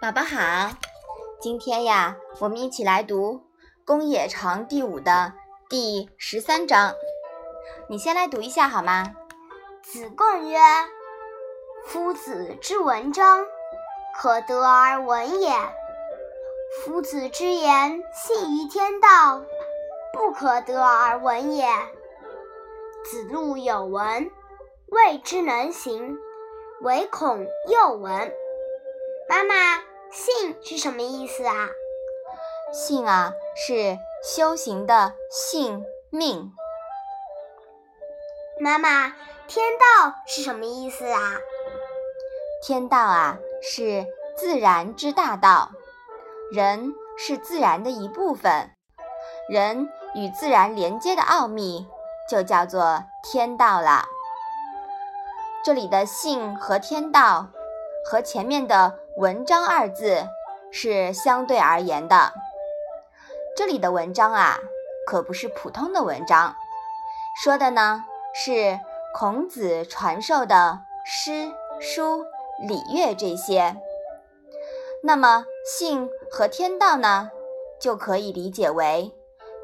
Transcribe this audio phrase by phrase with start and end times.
[0.00, 0.70] 宝宝好，
[1.40, 3.34] 今天呀，我们一起来读
[3.84, 5.32] 《公冶长》第五的
[5.68, 6.94] 第十三章。
[7.88, 9.12] 你先来读一下好吗？
[9.82, 10.56] 子贡曰
[11.84, 13.44] ：“夫子之文章，
[14.16, 15.50] 可得而闻也；
[16.84, 19.42] 夫子之言，信于天道，
[20.12, 21.66] 不可得而闻也。”
[23.04, 24.30] 子路有闻，
[24.90, 26.16] 未之能行，
[26.82, 28.32] 唯恐又闻。
[29.28, 31.68] 妈妈，信是什么意思啊？
[32.72, 36.52] 信啊，是修行的性命。
[38.60, 39.14] 妈妈，
[39.46, 41.20] 天道是什么意思啊？
[42.62, 45.70] 天道啊，是自然之大道，
[46.52, 48.70] 人是自然的一部分，
[49.48, 51.86] 人与自然连接的奥秘。
[52.30, 54.04] 就叫做天道了。
[55.64, 57.48] 这里的“性”和“天道”
[58.04, 60.26] 和前面的“文章”二字
[60.70, 62.32] 是相对而言的。
[63.56, 64.58] 这里的文章啊，
[65.06, 66.54] 可不是普通的文章，
[67.42, 68.78] 说的呢是
[69.14, 72.24] 孔子传授的诗、书、
[72.66, 73.76] 礼乐这些。
[75.02, 75.44] 那么
[75.78, 77.30] “性”和“天道”呢，
[77.80, 79.12] 就可以理解为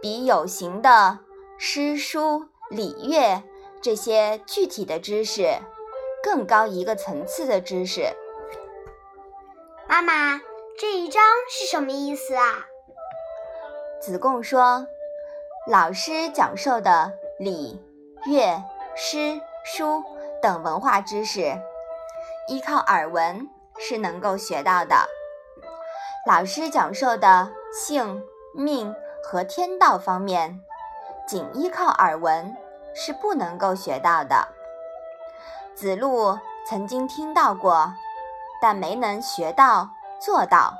[0.00, 1.18] 比有形的
[1.58, 2.46] 诗书。
[2.70, 3.42] 礼乐
[3.82, 5.58] 这些具体的知识，
[6.24, 8.16] 更高一个层次的知识。
[9.92, 10.40] 妈妈，
[10.78, 12.64] 这一章是什么意思啊？
[14.00, 14.86] 子贡说，
[15.66, 17.78] 老师讲授的礼、
[18.24, 18.64] 乐、
[18.96, 20.02] 诗、书
[20.40, 21.60] 等文化知识，
[22.48, 24.96] 依靠耳闻是能够学到的；
[26.26, 30.58] 老师讲授的性、命和天道方面，
[31.28, 32.56] 仅依靠耳闻。
[32.94, 34.48] 是不能够学到的。
[35.74, 37.92] 子路曾经听到过，
[38.62, 40.74] 但没能学到做到，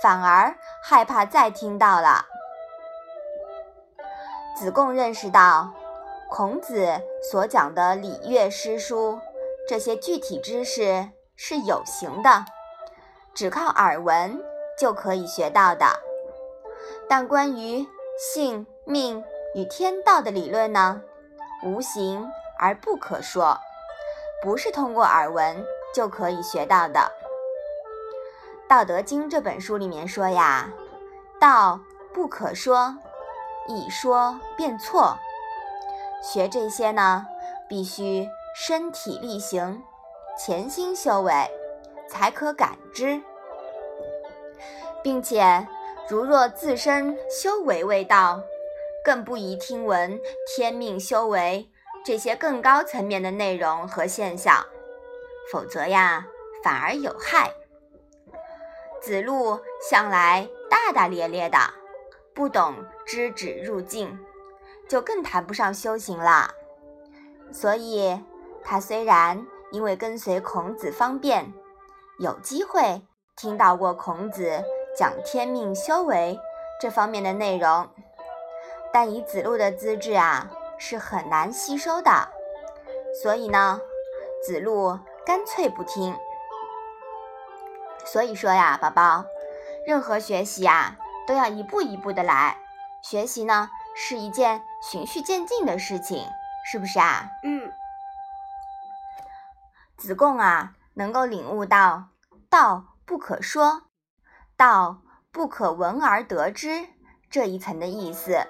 [0.00, 2.26] 反而害怕再听到了。
[4.56, 5.72] 子贡认识到，
[6.30, 9.20] 孔子所讲的礼乐诗书
[9.68, 12.44] 这些具体知识是有形的，
[13.34, 14.40] 只靠耳闻
[14.78, 15.86] 就可以学到的。
[17.08, 17.84] 但关于
[18.16, 19.24] 性命
[19.56, 21.02] 与天道的理论呢？
[21.64, 23.58] 无形而不可说，
[24.40, 27.00] 不是通过耳闻就可以学到的。
[28.68, 30.70] 《道德经》这本书里面说呀
[31.38, 31.80] ：“道
[32.12, 32.96] 不可说，
[33.68, 35.18] 一说便错。”
[36.24, 37.26] 学这些呢，
[37.68, 39.82] 必须身体力行，
[40.38, 41.50] 潜心修为，
[42.08, 43.20] 才可感知，
[45.02, 45.66] 并且
[46.08, 48.40] 如若自身修为未到。
[49.04, 51.68] 更不宜听闻天命修为
[52.04, 54.64] 这些更高层面的内容和现象，
[55.50, 56.26] 否则呀，
[56.62, 57.52] 反而有害。
[59.00, 59.58] 子路
[59.90, 61.58] 向来大大咧咧的，
[62.34, 64.18] 不懂知止入境，
[64.88, 66.54] 就更谈不上修行了。
[67.50, 68.22] 所以，
[68.62, 71.52] 他虽然因为跟随孔子方便，
[72.20, 73.02] 有机会
[73.36, 74.62] 听到过孔子
[74.96, 76.38] 讲天命修为
[76.80, 77.88] 这方面的内容。
[78.92, 80.48] 但以子路的资质啊，
[80.78, 82.28] 是很难吸收的，
[83.22, 83.80] 所以呢，
[84.44, 86.16] 子路干脆不听。
[88.04, 89.24] 所以说呀，宝宝，
[89.86, 90.96] 任何学习啊，
[91.26, 92.58] 都要一步一步的来。
[93.02, 96.26] 学习呢，是一件循序渐进的事情，
[96.70, 97.28] 是不是啊？
[97.44, 97.72] 嗯。
[99.96, 102.08] 子贡啊，能够领悟到
[102.50, 103.82] “道不可说，
[104.56, 106.88] 道不可闻而得之”
[107.30, 108.46] 这一层的意思。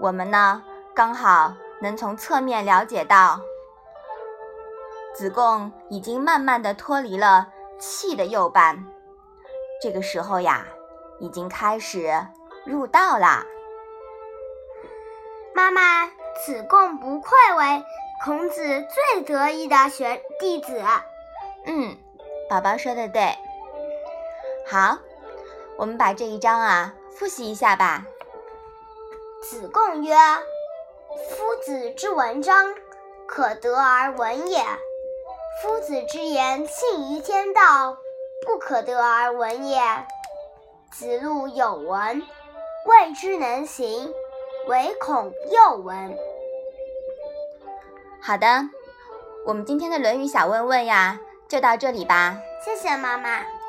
[0.00, 0.62] 我们呢，
[0.94, 3.40] 刚好能从侧面了解到，
[5.14, 8.86] 子贡已经慢慢的脱离了气的右半，
[9.80, 10.66] 这个时候呀，
[11.20, 12.26] 已经开始
[12.64, 13.44] 入道啦。
[15.54, 16.06] 妈妈，
[16.44, 17.84] 子贡不愧为
[18.24, 20.82] 孔子最得意的学弟子。
[21.66, 21.96] 嗯，
[22.48, 23.36] 宝宝说的对。
[24.66, 24.98] 好，
[25.76, 28.06] 我们把这一章啊复习一下吧。
[29.42, 30.14] 子贡曰
[31.28, 32.72] ：“夫子之文章，
[33.26, 34.62] 可得而闻也；
[35.60, 37.96] 夫子之言，信于天道，
[38.46, 39.80] 不可得而闻也。”
[40.92, 42.22] 子路有闻，
[42.86, 44.12] 未之能行，
[44.68, 46.16] 唯恐又闻。
[48.20, 48.46] 好的，
[49.46, 51.18] 我们今天的《论语》小问问呀，
[51.48, 52.38] 就到这里吧。
[52.64, 53.61] 谢谢妈妈。